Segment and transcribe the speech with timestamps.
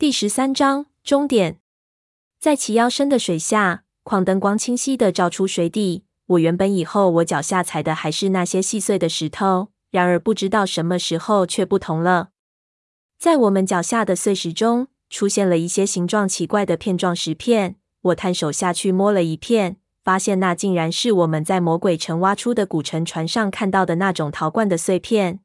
[0.00, 1.58] 第十三章终点。
[2.38, 6.04] 在齐腰深的水下，矿灯光清晰地照出水底。
[6.26, 12.28] 我原本以后我脚下踩的还是那些细碎的石头，然而不知道什么时候却不同了。
[13.18, 17.74] 在我们脚下的碎石中，出现了一些形状奇怪的片状石片。
[18.02, 25.40] 我探手下去摸了一片，发现那竟然是我们在魔鬼城挖出的古城船上看到的那种陶罐的碎片。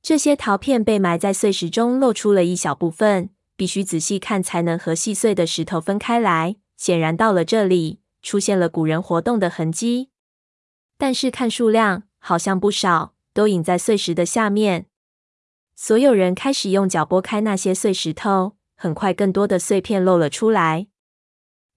[0.00, 3.28] 这些陶片被埋在碎石中，露出了一小部分。
[3.58, 6.54] 必须仔细看才能和细碎的石头分开来。
[6.76, 10.10] 显然，到了这里，出现了古人活动的痕迹。
[10.96, 14.86] 但是看数量，好像不少，都隐在碎石的下面。
[15.74, 20.86] 所有人开始用脚拨开那些碎石头，很快，更多的碎片露了出来。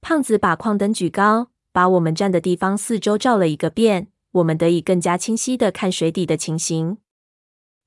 [0.02, 7.00] 胖子把矿灯举高，把我们站的地方四周照了一个遍，我们得以更加清晰的看水底的情形。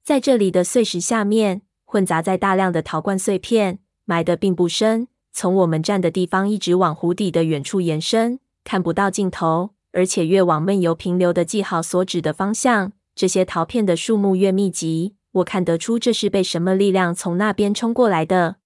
[0.03, 3.79] 在这里的碎石下面，混杂在大量的陶罐碎片。
[4.05, 9.70] 埋得并不深，从我们站的地方一直往湖底的远处延伸，看不到尽头。
[9.92, 15.15] 而且越往闷油平流的记号所指的方向，这些陶片的数目越密集。
[15.34, 18.56] 我看得出这是被什么力量从那边冲过来的。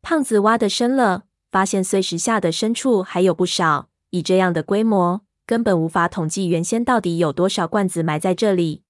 [0.00, 3.90] 胖子挖得深了，发现碎石下的深处还有不少。
[4.10, 8.82] 以这样的规模，根本无法统计原先到底有多少罐子埋在这里。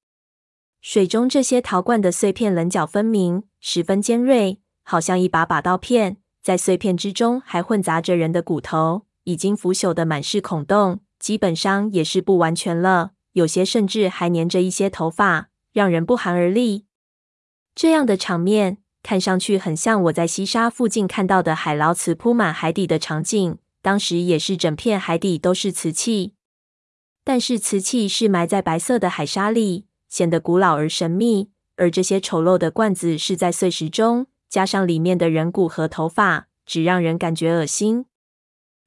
[0.81, 4.61] 水中这些陶罐的碎片棱角分明，十分尖锐。
[4.91, 13.11] 好像一把把刀片，在碎片之中还混杂着人的骨头，已经腐朽的满是孔洞，基本上也是不完全了。
[13.33, 16.87] 有些甚至还粘着一些头发，让人不寒而栗。
[17.75, 23.59] 这样的场面看上去很像我在西沙附近看到的海捞瓷铺满海底的场景。
[23.83, 26.33] 当时也是整片海底都是瓷器，
[27.23, 34.27] 但是瓷器是埋在白色的海沙里，显得古老而神秘，而这些丑陋的罐子是在碎石中。
[34.49, 38.07] 加上里面的人骨和头发，只让人感觉恶心。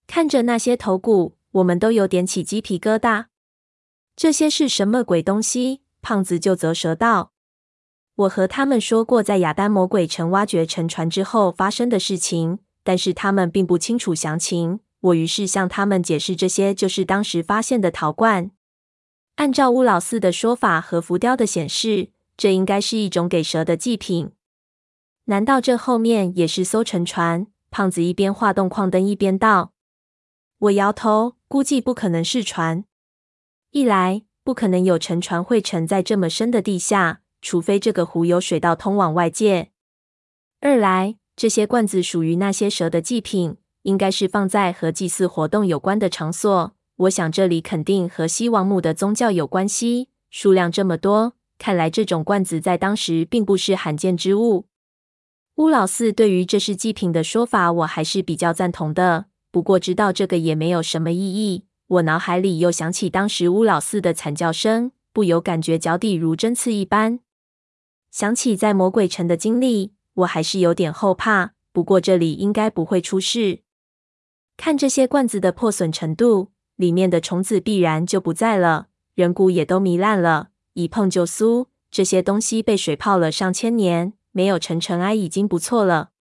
[0.08, 3.26] 看着那些头骨，我们都有点起鸡皮疙瘩。
[4.16, 5.82] 这些是什么鬼东西？
[6.02, 7.32] 胖子就啧舌道
[8.16, 14.80] ：“我和他们说过，在亚丹魔鬼城挖掘沉船之后发生的事情，但是他们并不清楚详情。
[15.00, 18.52] 我于是向他们解释，这些就是当时发现的陶罐。
[19.36, 24.32] 按照乌老四的说法和浮雕的显示，这应该是一种给蛇的祭品。”
[25.26, 27.48] 难道这后面也是艘沉船？
[27.70, 29.72] 胖子一边划动矿灯一边道。
[30.60, 32.84] 我摇头，估计不可能是船。
[33.72, 39.70] 一来，不可能有沉船会沉在这么深的地下，除非这个湖有水道通往外界；
[40.60, 46.74] 二来，这些罐子属于那些蛇的祭品，应该是放在和祭祀活动有关的场所。
[46.98, 50.10] 我想这里肯定和西王母的宗教有关系。
[50.30, 54.66] 数量这么多，看来这种罐子在当时并不是罕见之物。
[55.56, 59.26] 乌老四对于这是祭品的说法，我还是比较赞同的。
[59.52, 61.66] 不过知道这个也没有什么意义。
[61.88, 67.20] 我脑海里又想起当时乌老四的惨叫声，不由感觉脚底如针刺一般。
[68.10, 71.54] 想起在魔鬼城的经历，我还是有点后怕。
[71.74, 73.60] 不过这里应该不会出事。
[74.56, 81.68] 看这些罐子的破损程度，里面的虫子必然就不在了，人骨也都糜烂了，一碰就酥。
[81.90, 84.14] 这些东西被水泡了上千年。
[84.32, 86.12] 没有沉尘埃已经不错了，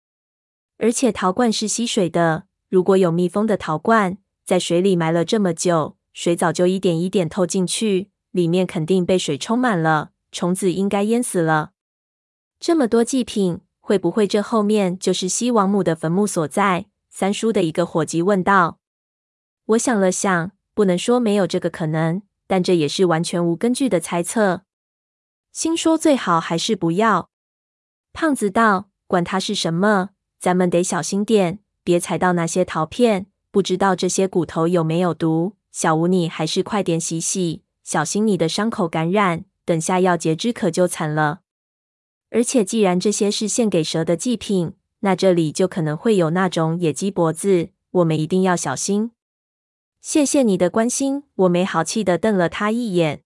[0.78, 2.44] 而且陶罐是吸水的。
[2.68, 11.72] 如果有密封的陶罐，在水里埋了这么久，水早就一点一点透进去，里面肯定被水充满了，虫子应该淹死了。
[12.58, 16.86] 这么多祭品，会不会这后面就是西王母的坟墓所在？
[17.08, 18.78] 三叔的一个伙计问道。
[19.66, 24.62] 我想了想，不能说没有这个可能，但这也是完全无根据的猜测。
[25.52, 27.29] 心说最好还是不要。
[28.12, 33.26] 胖子道：“管它是什么，咱们得小心点，别踩到那些陶片。
[33.50, 35.56] 不知道这些骨头有没有毒。
[35.72, 39.44] 小吴，你还是快点洗洗，小心你的伤口感染。
[39.64, 41.40] 等下要截肢可就惨了。
[42.30, 49.12] 而且，既然这些是献给蛇的祭品，那这里就可能会有那种野鸡脖子，我们一定要小心。
[50.00, 53.22] 谢谢你的关心。”我没好气地瞪了他一眼，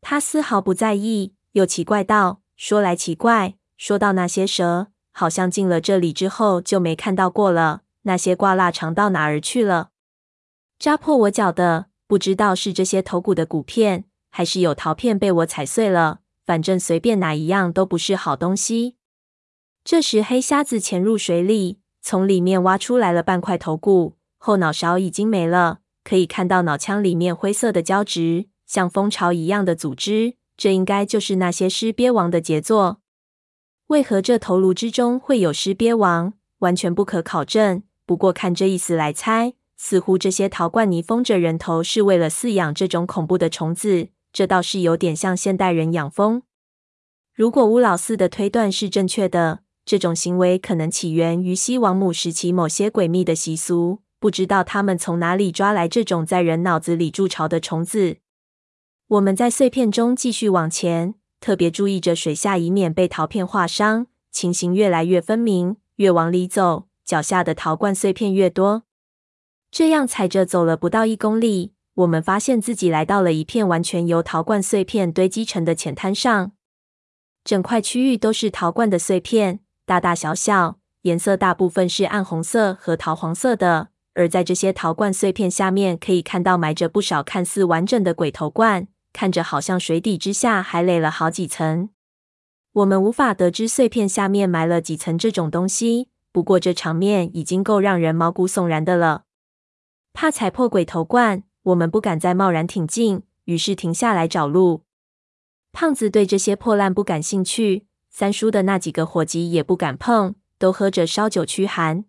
[0.00, 7.80] 他丝毫不在意，又奇怪道：“说来奇怪。”说到那些蛇，好像进了这里之后就没看到过了。
[8.02, 9.88] 那些挂腊肠到哪儿去了？
[10.78, 16.20] 扎破我脚的，不知道是这些头骨的骨片，还是有陶片被我踩碎了。
[16.46, 18.94] 反正随便哪一样都不是好东西。
[19.82, 30.34] 这时，黑瞎子潜入水里，从里面挖出来了半块头骨，后脑勺已经没了，可以看到脑腔里面灰色的胶质，像蜂巢一样的组织。
[30.56, 33.01] 这应该就是那些尸鳖王的杰作。
[33.92, 36.32] 为何这头颅之中会有尸鳖王？
[36.60, 37.82] 完全不可考证。
[38.06, 44.08] 不过看这意思来猜，似乎这些陶罐泥封着人头是为了饲养这种恐怖的虫子。
[44.32, 46.42] 这倒是有点像现代人养蜂。
[47.34, 53.98] 如果乌老四的推断是正确的，这种行为可能起源于西王母时期某些诡秘的习俗。
[54.18, 58.16] 不知道他们从哪里抓来这种在人脑子里筑巢的虫子。
[59.08, 64.06] 我们在碎片中继续往前，特别注意着水下，以免被陶片划伤。
[64.30, 68.84] 情形越来越分明，越往里走，脚下的陶罐碎片越多。
[69.70, 76.52] 这样踩着走了不到一公里，我们发现自己来到了一片完全由陶罐碎片堆积成的浅滩上。
[77.44, 83.88] 整块区域都是陶罐的碎片，大大小小，颜色大部分是暗红色和桃黄色的。
[84.14, 91.90] 而在这些陶罐碎片下面，可以看到埋着不少看似完整的鬼头罐，看着好像水底之下还垒了好几层。
[92.72, 99.24] 我们无法得知碎片下面埋了几层这种东西，不过这场面已经够让人毛骨悚然的了。
[100.14, 104.84] 怕踩破鬼头罐，我们不敢再贸然挺进，于是停下来找路。
[105.72, 112.04] 胖子对这些破烂不感兴趣，三叔的那几个伙计也不敢碰，都喝着烧酒驱寒。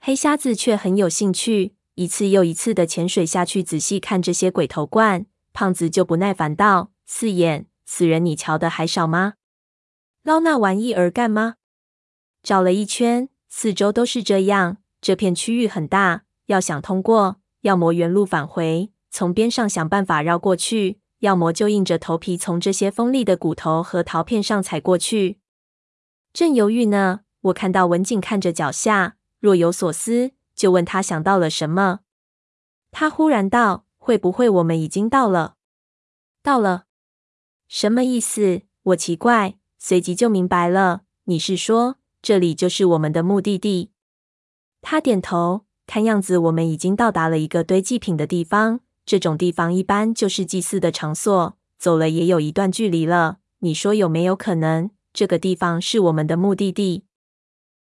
[0.00, 5.26] 黑瞎子却很有兴趣，一次又一次的潜水下去仔细看这些鬼头罐。
[5.54, 9.34] 胖子就不耐烦道：“四眼，死人你瞧的还少吗？
[10.24, 11.54] 捞那玩意儿干吗？”
[12.42, 14.78] 找了一圈，四周都是这样。
[15.00, 25.38] 这片区域很大，要想通过，要么原路返回，从边上想办法绕过去；要么就硬着头皮从这些锋利的骨头和陶片上踩过去。
[26.32, 29.16] 正犹豫呢，我看到文景看着脚下。
[29.38, 32.00] 若有所思，就问他想到了什么。
[32.90, 35.54] 他忽然道：“会不会我们已经到了
[36.44, 36.84] ？”“到了？
[37.68, 38.60] 什么意思？”
[38.92, 41.04] 我奇怪，随即就明白了。
[41.24, 43.92] “你是说这里就是我们的目的地？”
[44.82, 45.64] 他点头。
[45.86, 48.80] 看样子我们已经到达了一个堆祭品的地方。
[49.06, 51.56] 这种地方一般就是祭祀的场所。
[51.78, 53.38] 走了也有一段距离了。
[53.60, 57.04] 你说有没有可能，这个地方是我们的目的地？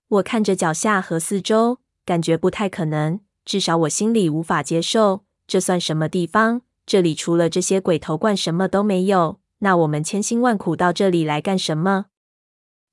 [0.08, 3.20] 我看着脚下和四周，感觉不太可能。
[3.44, 5.24] 至少我心里无法接受。
[5.48, 6.60] 这算什么地方？
[6.84, 9.40] 这里除了这些鬼头罐，什么都没有。
[9.60, 12.06] 那我们千辛万苦到这里来干什么？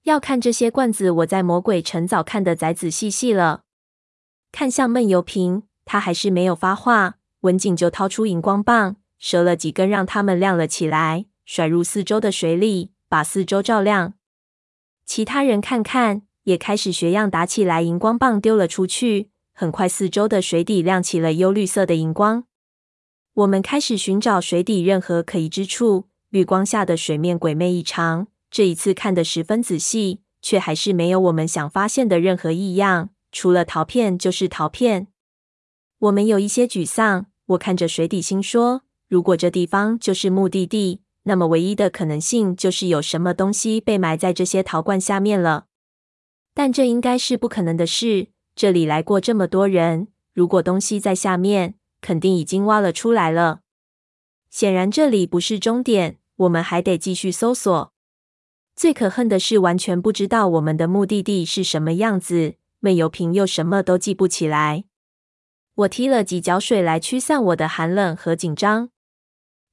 [0.04, 3.64] 要看这些罐子，我在魔鬼城早看得仔仔细细了。
[4.54, 7.18] 看向闷油瓶，他还是没有发话。
[7.42, 14.14] 文景就掏出荧光棒，折了几根，让它们亮了起来，甩入四周的水里，把四周照亮。
[15.06, 16.22] 其他人看看。
[16.46, 22.44] 也开始学样打起来，荧光棒丢了出去，很快四周的水底亮起了幽绿色的荧光。
[23.36, 28.28] 我们开始寻找水底任何可疑之处，绿光下的水面诡魅异常。
[28.52, 35.08] 这一次看得十分仔细，却还是没有我们想发现的任何异样，除了陶片就是陶片。
[36.00, 37.28] 我们有一些沮丧。
[37.46, 45.68] 我看着水底，心说：如果这地方就是目的地，那么唯一的可能性就是有什么东西被埋在这些陶罐下面了。
[46.54, 48.28] 但这应该是不可能的事。
[48.56, 53.60] 这里来过这么多人，如果东西在下面，肯定已经挖了出来了。
[54.50, 57.92] 显然这里不是终点，我们还得继续搜索。
[58.74, 62.56] 最可恨的是，完全不知道我们的目的地是什么样子。
[62.80, 64.86] 闷油瓶又什么都记不起来。
[65.74, 68.90] 我踢了几脚水来驱散我的寒冷和紧张。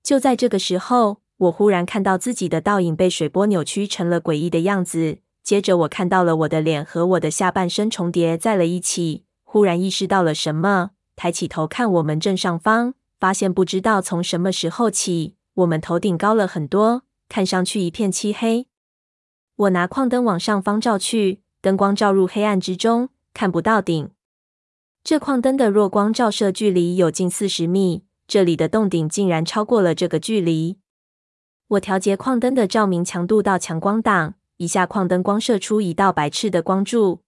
[0.02, 5.18] 就在这个时候，我忽然看到自己的倒影被水波扭曲成了诡异的样子。
[5.42, 9.24] 接着，我看到了我的脸和我的下半身重叠在了一起。
[9.42, 18.66] 忽然意识到了什么，抬起头看我们正上方，发现不知道从什么时候起，我们头顶高了很多，看上去一片漆黑。
[19.56, 24.10] 我拿矿灯往上方照去，灯光照入黑暗之中，看不到顶。
[25.04, 30.78] 这矿灯的弱光照射距离有近四十米，这里的洞顶竟然超过了这个距离。
[31.68, 34.34] 我调节矿灯的照明强度到强光档。
[34.56, 37.22] 一下，矿灯光射出一道白炽的光柱，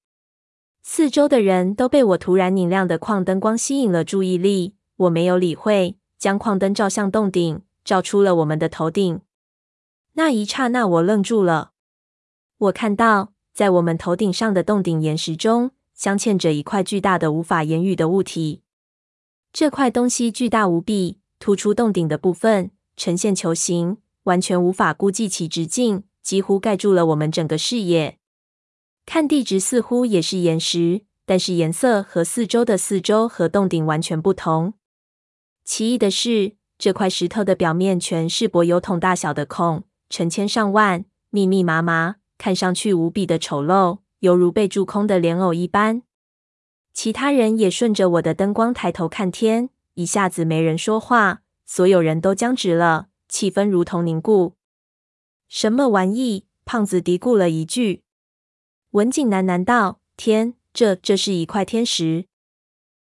[0.83, 4.75] 四周的人都被我突然拧亮的矿灯光吸引了注意力。
[4.97, 9.21] 我没有理会，将矿灯照向洞顶，照出了我们的头顶。
[10.13, 11.73] 那一刹那，我愣住了。
[12.59, 18.63] 我看到，在我们头顶上的洞顶岩石中，镶嵌着一块巨大的、无法言语的物体。
[19.53, 26.05] 这块东西巨大无比，突出洞顶的部分呈现球形，完全无法估计其直径。
[26.25, 28.19] 几乎盖住了我们整个视野。
[29.07, 34.75] 看地质似乎也是岩石，但是颜色和四周的四周和洞顶完全不同。
[35.65, 46.03] 奇异的是，这块石头的表面全是柏油桶大小的孔，成千上万，密密麻麻，看上去无比的丑陋，犹如被蛀空的莲藕一般。
[46.95, 54.55] 其他人也顺着我的灯光抬头看天，一下子没人说话，所有人都僵直了，气氛如同凝固。
[55.55, 56.47] 什么玩意？
[56.65, 58.03] 胖子嘀咕了一句。
[58.91, 62.27] 文景喃喃道：“天，这这是一块天石，